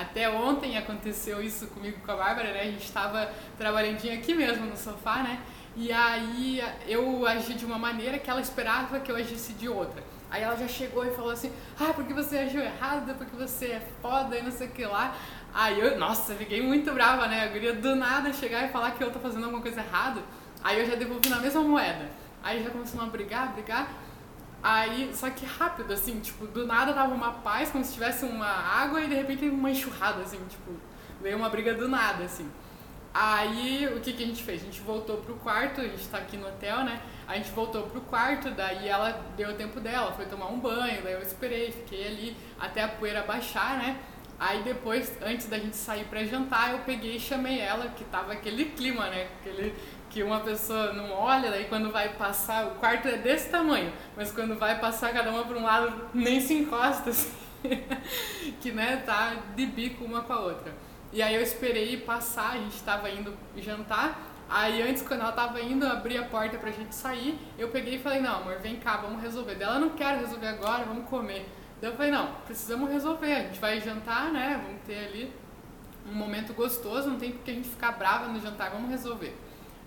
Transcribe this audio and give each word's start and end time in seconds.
Até 0.00 0.28
ontem 0.30 0.78
aconteceu 0.78 1.42
isso 1.42 1.66
comigo 1.68 1.98
com 2.04 2.12
a 2.12 2.16
Bárbara, 2.16 2.52
né? 2.52 2.60
A 2.62 2.64
gente 2.64 2.84
estava 2.84 3.30
trabalhando 3.58 3.96
aqui 3.96 4.34
mesmo 4.34 4.66
no 4.66 4.76
sofá, 4.76 5.22
né? 5.22 5.40
E 5.76 5.92
aí 5.92 6.62
eu 6.86 7.26
agi 7.26 7.54
de 7.54 7.64
uma 7.64 7.78
maneira 7.78 8.18
que 8.18 8.28
ela 8.28 8.40
esperava 8.40 9.00
que 9.00 9.10
eu 9.12 9.16
agisse 9.16 9.52
de 9.52 9.68
outra. 9.68 10.02
Aí 10.30 10.42
ela 10.42 10.56
já 10.56 10.68
chegou 10.68 11.04
e 11.04 11.10
falou 11.10 11.30
assim: 11.30 11.52
Ah, 11.78 11.92
porque 11.94 12.14
você 12.14 12.38
agiu 12.38 12.62
errado, 12.62 13.14
porque 13.16 13.36
você 13.36 13.66
é 13.66 13.88
foda 14.00 14.36
e 14.38 14.42
não 14.42 14.50
sei 14.50 14.68
o 14.68 14.70
que 14.70 14.84
lá. 14.84 15.14
Aí 15.52 15.80
eu, 15.80 15.98
nossa, 15.98 16.34
fiquei 16.34 16.62
muito 16.62 16.92
brava, 16.92 17.26
né? 17.26 17.46
Eu 17.46 17.52
queria 17.52 17.74
do 17.74 17.96
nada 17.96 18.32
chegar 18.32 18.64
e 18.64 18.72
falar 18.72 18.92
que 18.92 19.02
eu 19.02 19.12
tô 19.12 19.18
fazendo 19.18 19.44
alguma 19.44 19.62
coisa 19.62 19.80
errada. 19.80 20.20
Aí 20.62 20.78
eu 20.78 20.86
já 20.86 20.94
devolvi 20.94 21.28
na 21.28 21.40
mesma 21.40 21.60
moeda. 21.62 22.08
Aí 22.42 22.62
já 22.62 22.70
começou 22.70 23.00
a 23.02 23.06
brigar, 23.06 23.52
brigar. 23.52 23.88
Aí, 24.62 25.10
só 25.14 25.30
que 25.30 25.46
rápido, 25.46 25.92
assim, 25.92 26.20
tipo, 26.20 26.46
do 26.46 26.66
nada 26.66 26.92
tava 26.92 27.14
uma 27.14 27.32
paz, 27.32 27.70
como 27.70 27.82
se 27.82 27.94
tivesse 27.94 28.26
uma 28.26 28.46
água 28.46 29.00
e 29.00 29.08
de 29.08 29.14
repente 29.14 29.48
uma 29.48 29.70
enxurrada, 29.70 30.22
assim, 30.22 30.38
tipo, 30.48 30.72
veio 31.20 31.36
uma 31.36 31.48
briga 31.48 31.74
do 31.74 31.88
nada, 31.88 32.24
assim. 32.24 32.50
Aí, 33.12 33.88
o 33.96 34.00
que, 34.00 34.12
que 34.12 34.22
a 34.22 34.26
gente 34.26 34.42
fez? 34.42 34.62
A 34.62 34.64
gente 34.66 34.80
voltou 34.82 35.16
pro 35.16 35.34
quarto, 35.36 35.80
a 35.80 35.84
gente 35.84 36.06
tá 36.08 36.18
aqui 36.18 36.36
no 36.36 36.46
hotel, 36.46 36.84
né? 36.84 37.00
A 37.26 37.36
gente 37.36 37.50
voltou 37.50 37.84
pro 37.84 38.00
quarto, 38.02 38.50
daí 38.50 38.86
ela 38.86 39.24
deu 39.36 39.50
o 39.50 39.54
tempo 39.54 39.80
dela, 39.80 40.12
foi 40.12 40.26
tomar 40.26 40.46
um 40.46 40.60
banho, 40.60 41.02
daí 41.02 41.14
eu 41.14 41.22
esperei, 41.22 41.72
fiquei 41.72 42.06
ali 42.06 42.36
até 42.58 42.84
a 42.84 42.88
poeira 42.88 43.22
baixar, 43.22 43.78
né? 43.78 43.98
Aí 44.40 44.62
depois, 44.62 45.12
antes 45.20 45.48
da 45.48 45.58
gente 45.58 45.76
sair 45.76 46.06
para 46.06 46.24
jantar, 46.24 46.70
eu 46.70 46.78
peguei 46.78 47.16
e 47.16 47.20
chamei 47.20 47.60
ela, 47.60 47.88
que 47.90 48.02
tava 48.04 48.32
aquele 48.32 48.64
clima, 48.64 49.06
né? 49.08 49.28
Aquele 49.38 49.74
que 50.08 50.22
uma 50.22 50.40
pessoa 50.40 50.94
não 50.94 51.12
olha, 51.12 51.50
daí 51.50 51.66
quando 51.66 51.92
vai 51.92 52.14
passar, 52.14 52.68
o 52.68 52.70
quarto 52.76 53.06
é 53.06 53.18
desse 53.18 53.50
tamanho, 53.50 53.92
mas 54.16 54.32
quando 54.32 54.58
vai 54.58 54.80
passar 54.80 55.12
cada 55.12 55.30
uma 55.30 55.44
para 55.44 55.58
um 55.58 55.62
lado, 55.62 56.08
nem 56.14 56.40
se 56.40 56.54
encosta, 56.54 57.10
assim. 57.10 57.30
que 58.62 58.72
né, 58.72 59.02
tá 59.04 59.36
de 59.54 59.66
bico 59.66 60.06
uma 60.06 60.22
com 60.22 60.32
a 60.32 60.40
outra. 60.40 60.72
E 61.12 61.20
aí 61.20 61.34
eu 61.34 61.42
esperei 61.42 61.98
passar, 61.98 62.52
a 62.52 62.56
gente 62.56 62.76
estava 62.76 63.10
indo 63.10 63.36
jantar, 63.58 64.18
aí 64.48 64.80
antes 64.80 65.02
quando 65.02 65.20
ela 65.20 65.30
estava 65.30 65.60
indo 65.60 65.86
abrir 65.86 66.16
a 66.16 66.24
porta 66.24 66.56
pra 66.56 66.70
gente 66.70 66.94
sair, 66.94 67.38
eu 67.58 67.68
peguei 67.68 67.96
e 67.96 67.98
falei, 67.98 68.20
não 68.20 68.36
amor, 68.36 68.58
vem 68.60 68.76
cá, 68.76 68.96
vamos 68.96 69.20
resolver. 69.20 69.56
Dela, 69.56 69.78
não 69.78 69.90
quero 69.90 70.20
resolver 70.20 70.48
agora, 70.48 70.84
vamos 70.84 71.06
comer. 71.10 71.46
Daí 71.80 71.90
eu 71.90 71.96
falei, 71.96 72.12
não, 72.12 72.34
precisamos 72.46 72.90
resolver, 72.90 73.32
a 73.32 73.40
gente 73.40 73.58
vai 73.58 73.80
jantar, 73.80 74.30
né, 74.30 74.60
vamos 74.62 74.82
ter 74.82 75.06
ali 75.06 75.32
um 76.10 76.14
momento 76.14 76.52
gostoso, 76.52 77.08
não 77.08 77.18
tem 77.18 77.32
porque 77.32 77.50
a 77.50 77.54
gente 77.54 77.68
ficar 77.68 77.92
brava 77.92 78.28
no 78.28 78.40
jantar, 78.40 78.70
vamos 78.70 78.90
resolver. 78.90 79.34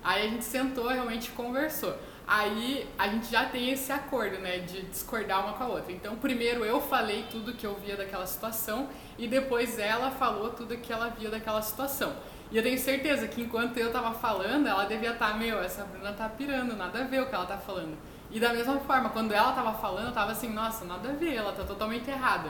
Aí 0.04 0.28
a 0.28 0.30
gente 0.30 0.44
sentou, 0.44 0.88
realmente 0.88 1.32
conversou. 1.32 1.96
Aí 2.28 2.88
a 2.98 3.08
gente 3.08 3.30
já 3.30 3.46
tem 3.46 3.70
esse 3.70 3.92
acordo, 3.92 4.38
né, 4.40 4.60
de 4.60 4.82
discordar 4.84 5.44
uma 5.44 5.54
com 5.54 5.64
a 5.64 5.68
outra. 5.68 5.92
Então, 5.92 6.16
primeiro 6.16 6.66
eu 6.66 6.82
falei 6.82 7.26
tudo 7.30 7.54
que 7.54 7.66
eu 7.66 7.76
via 7.76 7.96
daquela 7.96 8.26
situação 8.26 8.90
e 9.18 9.28
depois 9.28 9.78
ela 9.78 10.10
falou 10.12 10.50
tudo 10.50 10.78
que 10.78 10.92
ela 10.92 11.10
via 11.10 11.30
daquela 11.30 11.62
situação. 11.62 12.16
E 12.52 12.58
eu 12.58 12.64
tenho 12.64 12.78
certeza 12.78 13.28
que 13.28 13.42
enquanto 13.42 13.78
eu 13.78 13.92
tava 13.92 14.14
falando, 14.14 14.68
ela 14.68 14.86
devia 14.86 15.12
estar, 15.12 15.32
tá, 15.32 15.38
meu, 15.38 15.60
essa 15.62 15.84
Bruna 15.84 16.14
tá 16.14 16.30
pirando, 16.30 16.76
nada 16.76 17.02
a 17.02 17.04
ver 17.04 17.22
o 17.22 17.28
que 17.28 17.36
ela 17.36 17.46
tá 17.46 17.58
falando. 17.58 17.98
E 18.34 18.40
da 18.40 18.52
mesma 18.52 18.80
forma, 18.80 19.10
quando 19.10 19.32
ela 19.32 19.52
tava 19.52 19.74
falando, 19.76 20.08
eu 20.08 20.12
tava 20.12 20.32
assim, 20.32 20.50
nossa, 20.50 20.84
nada 20.86 21.10
a 21.10 21.14
ver, 21.14 21.36
ela 21.36 21.54
tá 21.54 21.64
totalmente 21.64 22.10
errada. 22.10 22.50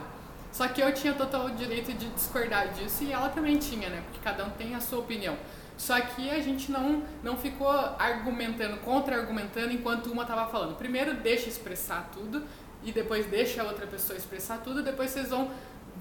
Só 0.49 0.67
que 0.69 0.79
eu 0.79 0.93
tinha 0.93 1.13
total 1.13 1.49
direito 1.49 1.91
de 1.91 2.07
discordar 2.09 2.69
disso 2.69 3.03
e 3.03 3.11
ela 3.11 3.27
também 3.27 3.57
tinha, 3.57 3.89
né? 3.89 4.01
Porque 4.05 4.19
cada 4.23 4.45
um 4.45 4.49
tem 4.51 4.73
a 4.75 4.79
sua 4.79 4.99
opinião. 4.99 5.35
Só 5.77 5.99
que 5.99 6.29
a 6.29 6.39
gente 6.39 6.71
não, 6.71 7.03
não 7.21 7.35
ficou 7.35 7.69
argumentando, 7.69 8.77
contra-argumentando 8.77 9.73
enquanto 9.73 10.07
uma 10.07 10.21
estava 10.21 10.49
falando. 10.49 10.77
Primeiro 10.77 11.15
deixa 11.15 11.49
expressar 11.49 12.09
tudo 12.13 12.43
e 12.83 12.91
depois 12.91 13.25
deixa 13.25 13.61
a 13.61 13.65
outra 13.65 13.85
pessoa 13.85 14.15
expressar 14.15 14.59
tudo, 14.59 14.83
depois 14.83 15.09
vocês 15.09 15.29
vão 15.29 15.51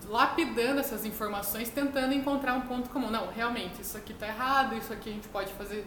lapidando 0.06 0.80
essas 0.80 1.04
informações, 1.04 1.68
tentando 1.68 2.12
encontrar 2.14 2.54
um 2.54 2.62
ponto 2.62 2.88
comum. 2.90 3.10
Não, 3.10 3.30
realmente, 3.30 3.82
isso 3.82 3.96
aqui 3.96 4.12
está 4.12 4.26
errado, 4.26 4.76
isso 4.76 4.92
aqui 4.92 5.10
a 5.10 5.12
gente 5.12 5.28
pode 5.28 5.52
fazer, 5.52 5.86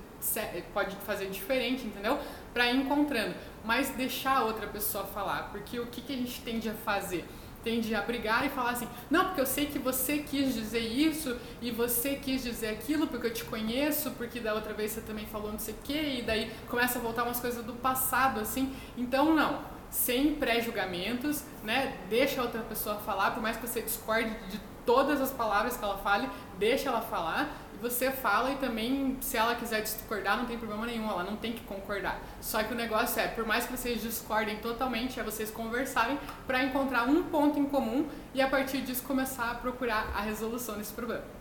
pode 0.73 0.95
fazer 0.97 1.29
diferente, 1.29 1.85
entendeu? 1.85 2.19
Para 2.53 2.71
ir 2.71 2.77
encontrando. 2.77 3.35
Mas 3.63 3.89
deixar 3.89 4.37
a 4.37 4.43
outra 4.43 4.67
pessoa 4.67 5.05
falar, 5.05 5.49
porque 5.51 5.79
o 5.79 5.87
que, 5.87 6.01
que 6.01 6.13
a 6.13 6.17
gente 6.17 6.41
tende 6.41 6.69
a 6.69 6.73
fazer? 6.73 7.25
tende 7.65 7.95
a 7.95 8.01
brigar 8.01 8.45
e 8.45 8.49
falar 8.49 8.69
assim: 8.69 8.87
não, 9.09 9.25
porque 9.25 9.41
eu 9.41 9.45
sei 9.45 9.65
que 9.65 9.79
você 9.79 10.19
quis 10.19 10.53
dizer 10.53 10.79
isso 10.79 11.35
e 11.59 11.71
você 11.71 12.15
quis 12.15 12.43
dizer 12.43 12.67
aquilo 12.67 13.07
porque 13.07 13.25
eu 13.25 13.33
te 13.33 13.43
conheço, 13.43 14.11
porque 14.11 14.39
da 14.39 14.53
outra 14.53 14.71
vez 14.71 14.91
você 14.91 15.01
também 15.01 15.25
falou 15.25 15.51
não 15.51 15.57
sei 15.57 15.73
o 15.73 15.77
quê, 15.83 16.19
e 16.19 16.21
daí 16.21 16.51
começa 16.69 16.99
a 16.99 17.01
voltar 17.01 17.23
umas 17.23 17.39
coisas 17.39 17.65
do 17.65 17.73
passado, 17.73 18.39
assim. 18.39 18.73
Então, 18.95 19.33
não. 19.33 19.74
Sem 19.89 20.35
pré-julgamentos, 20.35 21.43
né? 21.63 21.97
Deixa 22.09 22.41
a 22.41 22.43
outra 22.43 22.61
pessoa 22.61 22.97
falar, 22.97 23.31
por 23.31 23.41
mais 23.41 23.57
que 23.57 23.67
você 23.67 23.81
discorde 23.81 24.29
de 24.49 24.59
todas 24.85 25.19
as 25.19 25.31
palavras 25.31 25.77
que 25.77 25.83
ela 25.83 25.97
fale, 25.97 26.29
deixa 26.59 26.89
ela 26.89 27.01
falar 27.01 27.65
você 27.81 28.11
fala 28.11 28.51
e 28.51 28.55
também, 28.55 29.17
se 29.21 29.37
ela 29.37 29.55
quiser 29.55 29.81
discordar, 29.81 30.37
não 30.37 30.45
tem 30.45 30.57
problema 30.57 30.85
nenhum, 30.85 31.09
ela 31.09 31.23
não 31.23 31.35
tem 31.35 31.53
que 31.53 31.61
concordar. 31.61 32.19
Só 32.41 32.63
que 32.63 32.73
o 32.73 32.75
negócio 32.75 33.19
é, 33.19 33.27
por 33.27 33.45
mais 33.45 33.65
que 33.65 33.75
vocês 33.75 34.01
discordem 34.01 34.57
totalmente, 34.57 35.19
é 35.19 35.23
vocês 35.23 35.51
conversarem 35.51 36.17
para 36.47 36.63
encontrar 36.63 37.03
um 37.07 37.23
ponto 37.23 37.59
em 37.59 37.65
comum 37.65 38.07
e 38.33 38.41
a 38.41 38.47
partir 38.47 38.81
disso 38.81 39.03
começar 39.03 39.51
a 39.51 39.55
procurar 39.55 40.11
a 40.15 40.21
resolução 40.21 40.77
desse 40.77 40.93
problema. 40.93 41.34